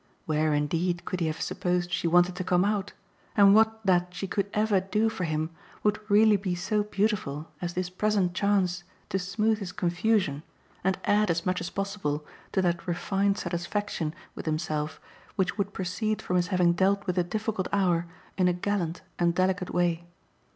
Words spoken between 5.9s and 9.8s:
really be so beautiful as this present chance to smooth his